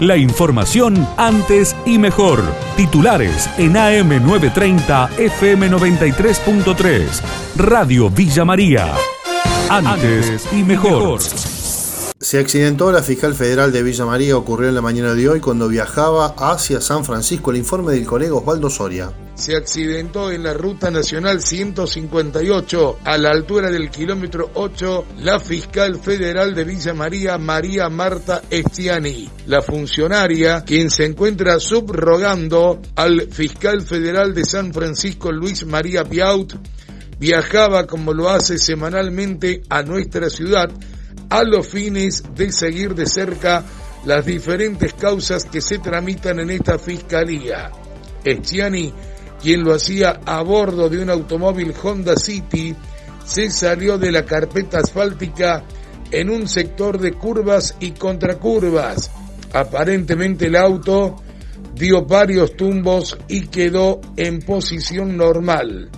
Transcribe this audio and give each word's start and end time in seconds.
La 0.00 0.16
información 0.16 1.06
antes 1.16 1.76
y 1.86 1.98
mejor. 1.98 2.42
Titulares 2.76 3.48
en 3.58 3.74
AM930 3.74 5.10
FM93.3. 5.10 7.22
Radio 7.56 8.10
Villa 8.10 8.44
María. 8.44 8.92
Antes 9.70 10.52
y 10.52 10.64
mejor. 10.64 11.20
Se 12.18 12.40
accidentó 12.40 12.90
la 12.90 13.04
fiscal 13.04 13.36
federal 13.36 13.70
de 13.70 13.84
Villa 13.84 14.04
María, 14.04 14.36
ocurrió 14.36 14.68
en 14.68 14.74
la 14.74 14.82
mañana 14.82 15.14
de 15.14 15.28
hoy 15.28 15.38
cuando 15.38 15.68
viajaba 15.68 16.34
hacia 16.38 16.80
San 16.80 17.04
Francisco. 17.04 17.52
El 17.52 17.58
informe 17.58 17.92
del 17.92 18.04
colega 18.04 18.34
Osvaldo 18.34 18.70
Soria. 18.70 19.12
Se 19.34 19.56
accidentó 19.56 20.30
en 20.30 20.44
la 20.44 20.54
ruta 20.54 20.90
nacional 20.90 21.42
158 21.42 22.98
a 23.04 23.18
la 23.18 23.30
altura 23.30 23.70
del 23.70 23.90
kilómetro 23.90 24.50
8 24.54 25.06
la 25.18 25.40
fiscal 25.40 25.98
federal 25.98 26.54
de 26.54 26.64
Villa 26.64 26.94
María, 26.94 27.36
María 27.36 27.88
Marta 27.88 28.42
Estiani. 28.48 29.28
La 29.46 29.60
funcionaria, 29.60 30.62
quien 30.64 30.88
se 30.88 31.04
encuentra 31.04 31.58
subrogando 31.58 32.80
al 32.94 33.22
fiscal 33.32 33.82
federal 33.82 34.32
de 34.34 34.44
San 34.44 34.72
Francisco, 34.72 35.32
Luis 35.32 35.66
María 35.66 36.04
Piaut, 36.04 36.54
viajaba 37.18 37.86
como 37.86 38.12
lo 38.12 38.30
hace 38.30 38.56
semanalmente 38.56 39.62
a 39.68 39.82
nuestra 39.82 40.30
ciudad 40.30 40.70
a 41.28 41.42
los 41.42 41.66
fines 41.66 42.22
de 42.36 42.52
seguir 42.52 42.94
de 42.94 43.06
cerca 43.06 43.64
las 44.04 44.24
diferentes 44.24 44.94
causas 44.94 45.44
que 45.44 45.60
se 45.60 45.78
tramitan 45.78 46.38
en 46.38 46.50
esta 46.50 46.78
fiscalía. 46.78 47.72
Estiani, 48.24 48.92
quien 49.40 49.62
lo 49.62 49.74
hacía 49.74 50.20
a 50.24 50.42
bordo 50.42 50.88
de 50.88 51.02
un 51.02 51.10
automóvil 51.10 51.74
Honda 51.82 52.16
City, 52.16 52.74
se 53.24 53.50
salió 53.50 53.98
de 53.98 54.12
la 54.12 54.24
carpeta 54.24 54.78
asfáltica 54.78 55.64
en 56.10 56.30
un 56.30 56.48
sector 56.48 56.98
de 56.98 57.12
curvas 57.12 57.76
y 57.80 57.92
contracurvas. 57.92 59.10
Aparentemente 59.52 60.46
el 60.46 60.56
auto 60.56 61.16
dio 61.74 62.04
varios 62.04 62.56
tumbos 62.56 63.16
y 63.28 63.46
quedó 63.48 64.00
en 64.16 64.40
posición 64.40 65.16
normal. 65.16 65.90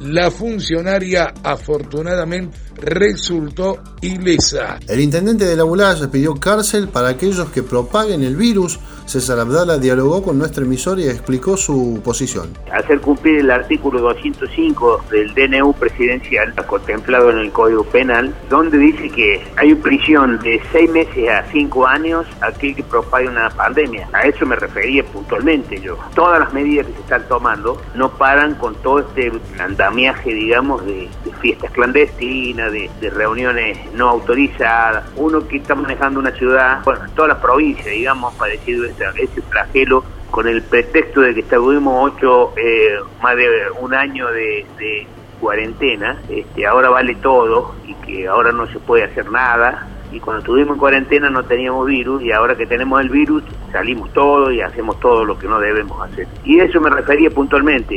La 0.00 0.30
funcionaria 0.30 1.32
afortunadamente 1.42 2.65
resultó 2.76 3.78
ilesa. 4.00 4.78
El 4.88 5.00
intendente 5.00 5.44
de 5.44 5.56
la 5.56 5.64
Bulaya 5.64 6.10
pidió 6.10 6.34
cárcel 6.34 6.88
para 6.88 7.08
aquellos 7.08 7.48
que 7.50 7.62
propaguen 7.62 8.22
el 8.22 8.36
virus. 8.36 8.78
César 9.06 9.38
Abdala 9.38 9.78
dialogó 9.78 10.22
con 10.22 10.38
nuestra 10.38 10.64
emisora 10.64 11.00
y 11.00 11.08
explicó 11.08 11.56
su 11.56 12.00
posición. 12.04 12.48
Hacer 12.72 13.00
cumplir 13.00 13.38
el 13.38 13.50
artículo 13.50 14.00
205 14.00 15.04
del 15.10 15.32
DNU 15.34 15.72
presidencial 15.74 16.54
contemplado 16.66 17.30
en 17.30 17.38
el 17.38 17.52
Código 17.52 17.84
Penal, 17.84 18.34
donde 18.50 18.78
dice 18.78 19.08
que 19.10 19.42
hay 19.56 19.74
prisión 19.74 20.38
de 20.40 20.60
seis 20.72 20.90
meses 20.90 21.28
a 21.28 21.44
cinco 21.52 21.86
años 21.86 22.26
a 22.40 22.48
aquel 22.48 22.74
que 22.74 22.82
propague 22.82 23.28
una 23.28 23.48
pandemia. 23.50 24.08
A 24.12 24.22
eso 24.22 24.44
me 24.46 24.56
refería 24.56 25.04
puntualmente 25.04 25.80
yo. 25.80 25.96
Todas 26.14 26.40
las 26.40 26.52
medidas 26.52 26.86
que 26.86 26.92
se 26.92 27.00
están 27.00 27.28
tomando 27.28 27.80
no 27.94 28.10
paran 28.10 28.54
con 28.54 28.74
todo 28.76 29.00
este 29.00 29.32
andamiaje, 29.58 30.34
digamos, 30.34 30.84
de, 30.84 31.08
de 31.24 31.32
fiestas 31.40 31.70
clandestinas 31.72 32.65
de, 32.70 32.90
reuniones 33.10 33.78
no 33.94 34.08
autorizadas, 34.08 35.04
uno 35.16 35.46
que 35.46 35.58
está 35.58 35.74
manejando 35.74 36.20
una 36.20 36.32
ciudad, 36.32 36.82
bueno, 36.84 37.00
toda 37.14 37.28
la 37.28 37.40
provincia, 37.40 37.90
digamos, 37.90 38.34
padecido 38.34 38.84
ese, 38.84 39.04
ese 39.16 39.42
flagelo 39.42 40.04
con 40.30 40.48
el 40.48 40.62
pretexto 40.62 41.20
de 41.20 41.34
que 41.34 41.40
estuvimos 41.40 42.12
ocho, 42.12 42.52
eh, 42.56 42.98
más 43.22 43.36
de 43.36 43.48
un 43.80 43.94
año 43.94 44.26
de, 44.28 45.06
cuarentena, 45.40 46.16
este, 46.30 46.66
ahora 46.66 46.88
vale 46.88 47.14
todo 47.16 47.74
y 47.86 47.92
que 47.94 48.26
ahora 48.26 48.52
no 48.52 48.66
se 48.66 48.78
puede 48.78 49.04
hacer 49.04 49.30
nada, 49.30 49.86
y 50.12 50.20
cuando 50.20 50.40
estuvimos 50.40 50.74
en 50.74 50.78
cuarentena 50.78 51.30
no 51.30 51.44
teníamos 51.44 51.86
virus 51.86 52.22
y 52.22 52.32
ahora 52.32 52.56
que 52.56 52.66
tenemos 52.66 53.00
el 53.00 53.10
virus 53.10 53.42
salimos 53.72 54.12
todos 54.12 54.52
y 54.52 54.60
hacemos 54.60 54.98
todo 55.00 55.24
lo 55.24 55.38
que 55.38 55.46
no 55.46 55.58
debemos 55.58 56.00
hacer. 56.08 56.26
Y 56.44 56.58
eso 56.60 56.80
me 56.80 56.90
refería 56.90 57.30
puntualmente. 57.30 57.96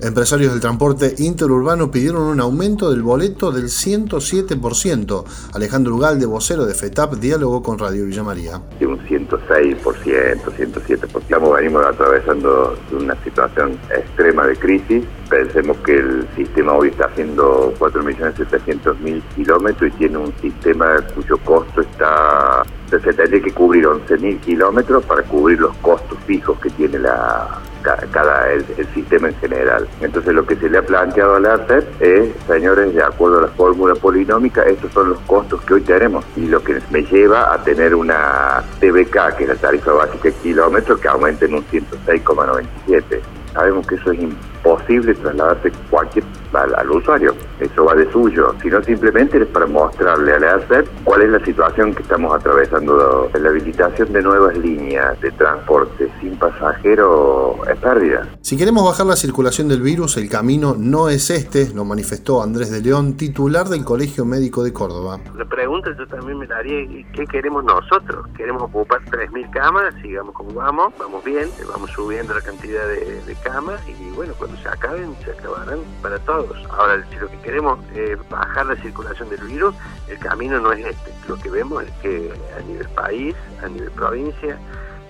Empresarios 0.00 0.52
del 0.52 0.60
transporte 0.60 1.12
interurbano 1.18 1.90
pidieron 1.90 2.22
un 2.22 2.40
aumento 2.40 2.88
del 2.90 3.02
boleto 3.02 3.50
del 3.50 3.64
107%. 3.64 5.24
Alejandro 5.54 5.96
Ugal, 5.96 6.20
de 6.20 6.26
vocero 6.26 6.66
de 6.66 6.74
FETAP, 6.74 7.14
diálogo 7.14 7.64
con 7.64 7.78
Radio 7.80 8.06
Villa 8.06 8.22
María. 8.22 8.62
Un 8.80 8.98
106%, 9.00 9.78
107%. 9.82 11.20
Estamos, 11.20 11.56
venimos 11.56 11.84
atravesando 11.84 12.78
una 12.92 13.16
situación 13.24 13.76
extrema 13.90 14.46
de 14.46 14.56
crisis. 14.56 15.04
Pensemos 15.28 15.76
que 15.78 15.96
el 15.96 16.28
sistema 16.36 16.74
hoy 16.74 16.88
está 16.90 17.06
haciendo 17.06 17.74
4.700.000 17.80 19.22
kilómetros 19.34 19.90
y 19.90 19.98
tiene 19.98 20.18
un 20.18 20.32
sistema 20.40 21.00
cuyo 21.14 21.36
costo 21.38 21.80
está 21.80 22.62
se 22.90 23.12
tendría 23.12 23.42
que 23.42 23.52
cubrir 23.52 23.84
11.000 23.84 24.40
kilómetros 24.40 25.04
para 25.04 25.22
cubrir 25.22 25.60
los 25.60 25.76
costos 25.76 26.18
fijos 26.26 26.58
que 26.58 26.70
tiene 26.70 26.98
la 26.98 27.60
cada, 27.82 28.52
el, 28.52 28.64
sistema 28.94 29.28
en 29.28 29.34
general. 29.36 29.88
Entonces 30.00 30.34
lo 30.34 30.46
que 30.46 30.56
se 30.56 30.68
le 30.68 30.78
ha 30.78 30.82
planteado 30.82 31.36
al 31.36 31.46
ARCEP 31.46 32.02
es, 32.02 32.30
señores, 32.46 32.94
de 32.94 33.02
acuerdo 33.02 33.38
a 33.38 33.42
la 33.42 33.48
fórmula 33.48 33.94
polinómica, 33.94 34.62
estos 34.62 34.92
son 34.92 35.10
los 35.10 35.18
costos 35.20 35.60
que 35.62 35.74
hoy 35.74 35.82
tenemos 35.82 36.24
y 36.36 36.46
lo 36.46 36.62
que 36.62 36.80
me 36.90 37.02
lleva 37.02 37.52
a 37.52 37.62
tener 37.62 37.94
una 37.94 38.62
TBK, 38.80 39.36
que 39.36 39.44
es 39.44 39.48
la 39.48 39.56
tarifa 39.56 39.92
básica 39.92 40.28
de 40.28 40.34
kilómetros, 40.34 41.00
que 41.00 41.08
aumente 41.08 41.46
en 41.46 41.54
un 41.54 41.64
106,97. 41.66 43.20
Sabemos 43.52 43.86
que 43.86 43.94
eso 43.94 44.12
es 44.12 44.20
imposible 44.20 45.14
trasladarse 45.14 45.72
cualquier 45.90 46.24
al, 46.52 46.90
usuario. 46.90 47.34
Eso 47.60 47.84
va 47.84 47.94
de 47.94 48.10
suyo, 48.10 48.54
sino 48.62 48.82
simplemente 48.82 49.38
es 49.38 49.46
para 49.48 49.66
mostrarle 49.66 50.34
al 50.34 50.44
ASEP 50.44 50.86
cuál 51.04 51.22
es 51.22 51.30
la 51.30 51.44
situación 51.44 51.94
que 51.94 52.02
estamos 52.02 52.34
atravesando. 52.34 53.30
La 53.38 53.48
habilitación 53.50 54.12
de 54.12 54.22
nuevas 54.22 54.56
líneas 54.56 55.20
de 55.20 55.30
transporte 55.32 56.08
sin 56.20 56.36
pasajero 56.38 57.56
es 57.70 57.78
pérdida. 57.78 58.28
Si 58.40 58.56
queremos 58.56 58.84
bajar 58.84 59.06
la 59.06 59.16
circulación 59.16 59.68
del 59.68 59.82
virus, 59.82 60.16
el 60.16 60.28
camino 60.28 60.74
no 60.78 61.08
es 61.08 61.30
este, 61.30 61.72
lo 61.74 61.84
manifestó 61.84 62.42
Andrés 62.42 62.70
de 62.70 62.80
León, 62.80 63.16
titular 63.16 63.68
del 63.68 63.84
Colegio 63.84 64.24
Médico 64.24 64.62
de 64.62 64.72
Córdoba. 64.72 65.20
La 65.36 65.44
pregunta 65.44 65.90
yo 65.96 66.06
también 66.06 66.38
me 66.38 66.46
la 66.46 66.56
haría, 66.56 67.04
¿qué 67.12 67.24
queremos 67.26 67.64
nosotros? 67.64 68.26
¿Queremos 68.36 68.62
ocupar 68.62 69.04
3.000 69.04 69.50
camas? 69.50 69.94
Sigamos 70.02 70.34
como 70.34 70.52
vamos, 70.54 70.92
vamos 70.98 71.24
bien, 71.24 71.48
vamos 71.68 71.90
subiendo 71.90 72.34
la 72.34 72.40
cantidad 72.40 72.86
de, 72.86 73.22
de 73.22 73.34
camas 73.42 73.80
y 73.88 74.10
bueno, 74.14 74.32
cuando 74.38 74.56
se 74.58 74.68
acaben, 74.68 75.14
se 75.24 75.30
acabarán 75.32 75.78
para 76.02 76.18
todos 76.20 76.37
Ahora, 76.70 77.04
si 77.10 77.16
lo 77.16 77.28
que 77.28 77.38
queremos 77.38 77.78
es 77.94 78.16
bajar 78.28 78.66
la 78.66 78.76
circulación 78.76 79.28
del 79.30 79.40
virus, 79.44 79.74
el 80.08 80.18
camino 80.18 80.60
no 80.60 80.72
es 80.72 80.86
este. 80.86 81.12
Lo 81.28 81.36
que 81.36 81.50
vemos 81.50 81.82
es 81.84 81.90
que 82.02 82.32
a 82.56 82.60
nivel 82.62 82.88
país, 82.90 83.34
a 83.62 83.68
nivel 83.68 83.90
provincia, 83.92 84.58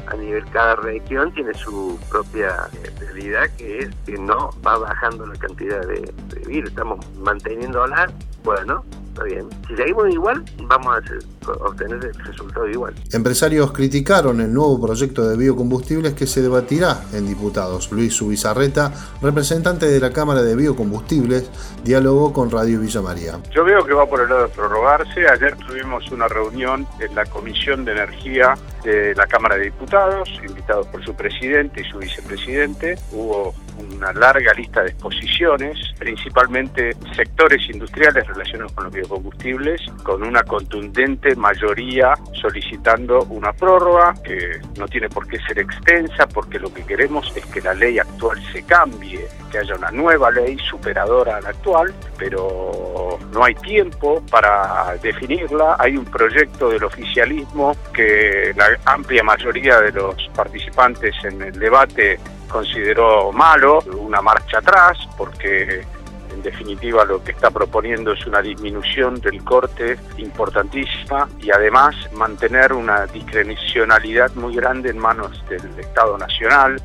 a 0.06 0.16
nivel 0.16 0.44
cada 0.50 0.76
región 0.76 1.32
tiene 1.32 1.52
su 1.54 1.98
propia 2.08 2.68
eh, 2.82 2.90
realidad 2.98 3.50
que 3.58 3.80
es 3.80 3.90
que 4.06 4.18
no 4.18 4.50
va 4.66 4.78
bajando 4.78 5.26
la 5.26 5.36
cantidad 5.36 5.80
de, 5.86 6.12
de 6.28 6.40
virus. 6.46 6.70
Estamos 6.70 7.04
manteniéndola, 7.18 8.10
bueno, 8.42 8.84
bien. 9.24 9.48
Si 9.66 9.76
seguimos 9.76 10.08
igual, 10.10 10.44
vamos 10.62 10.96
a 10.96 11.50
obtener 11.64 12.04
el 12.04 12.24
resultado 12.24 12.68
igual. 12.68 12.94
Empresarios 13.12 13.72
criticaron 13.72 14.40
el 14.40 14.52
nuevo 14.52 14.80
proyecto 14.80 15.28
de 15.28 15.36
biocombustibles 15.36 16.14
que 16.14 16.26
se 16.26 16.42
debatirá 16.42 17.02
en 17.12 17.26
diputados. 17.26 17.90
Luis 17.92 18.14
Subizarreta, 18.14 18.92
representante 19.22 19.86
de 19.86 20.00
la 20.00 20.12
Cámara 20.12 20.42
de 20.42 20.54
Biocombustibles, 20.54 21.50
dialogó 21.84 22.32
con 22.32 22.50
Radio 22.50 22.80
Villa 22.80 23.02
María. 23.02 23.38
Yo 23.50 23.64
veo 23.64 23.84
que 23.84 23.92
va 23.92 24.06
por 24.06 24.20
el 24.20 24.28
lado 24.28 24.42
de 24.42 24.48
prorrogarse. 24.48 25.28
Ayer 25.28 25.56
tuvimos 25.56 26.10
una 26.10 26.28
reunión 26.28 26.86
en 27.00 27.14
la 27.14 27.24
Comisión 27.26 27.84
de 27.84 27.92
Energía 27.92 28.54
de 28.84 29.14
la 29.14 29.26
Cámara 29.26 29.56
de 29.56 29.64
Diputados, 29.64 30.28
invitados 30.46 30.86
por 30.88 31.04
su 31.04 31.14
presidente 31.14 31.82
y 31.82 31.90
su 31.90 31.98
vicepresidente. 31.98 32.98
Hubo 33.12 33.54
una 33.78 34.12
larga 34.12 34.52
lista 34.54 34.82
de 34.82 34.90
exposiciones, 34.90 35.78
principalmente 35.98 36.94
sectores 37.14 37.68
industriales 37.70 38.26
relacionados 38.26 38.72
con 38.72 38.84
los 38.84 38.92
biocombustibles, 38.92 39.80
con 40.02 40.22
una 40.22 40.42
contundente 40.42 41.34
mayoría 41.36 42.14
solicitando 42.40 43.22
una 43.24 43.52
prórroga 43.52 44.14
que 44.22 44.60
no 44.78 44.86
tiene 44.88 45.08
por 45.08 45.26
qué 45.26 45.38
ser 45.40 45.58
extensa, 45.58 46.26
porque 46.28 46.58
lo 46.58 46.72
que 46.72 46.84
queremos 46.84 47.32
es 47.36 47.44
que 47.46 47.60
la 47.60 47.74
ley 47.74 47.98
actual 47.98 48.40
se 48.52 48.62
cambie, 48.64 49.26
que 49.50 49.58
haya 49.58 49.74
una 49.74 49.90
nueva 49.90 50.30
ley 50.30 50.58
superadora 50.68 51.36
a 51.36 51.40
la 51.40 51.50
actual, 51.50 51.94
pero 52.18 53.18
no 53.32 53.44
hay 53.44 53.54
tiempo 53.56 54.22
para 54.30 54.96
definirla. 55.02 55.76
Hay 55.78 55.96
un 55.96 56.04
proyecto 56.04 56.70
del 56.70 56.84
oficialismo 56.84 57.76
que 57.92 58.52
la 58.56 58.78
amplia 58.84 59.22
mayoría 59.22 59.80
de 59.80 59.92
los 59.92 60.30
participantes 60.34 61.14
en 61.24 61.42
el 61.42 61.58
debate 61.58 62.18
consideró 62.48 63.32
malo, 63.32 63.80
una 63.98 64.20
marcha 64.20 64.58
atrás, 64.58 64.98
porque 65.16 65.84
en 66.32 66.42
definitiva 66.42 67.04
lo 67.04 67.22
que 67.22 67.32
está 67.32 67.50
proponiendo 67.50 68.12
es 68.12 68.26
una 68.26 68.40
disminución 68.40 69.20
del 69.20 69.42
corte 69.42 69.98
importantísima 70.18 71.28
y 71.40 71.50
además 71.50 71.94
mantener 72.14 72.72
una 72.72 73.06
discrecionalidad 73.06 74.32
muy 74.34 74.54
grande 74.54 74.90
en 74.90 74.98
manos 74.98 75.42
del 75.48 75.78
Estado 75.78 76.16
Nacional. 76.16 76.80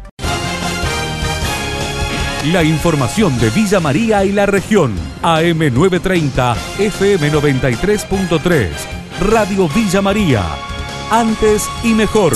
La 2.52 2.62
información 2.62 3.40
de 3.40 3.50
Villa 3.52 3.80
María 3.80 4.26
y 4.26 4.34
la 4.34 4.46
región. 4.46 4.94
AM930, 5.22 6.56
FM93.3. 6.78 8.70
Radio 9.22 9.70
Villa 9.70 10.02
María. 10.02 10.44
Antes 11.10 11.70
y 11.84 11.94
mejor. 11.94 12.34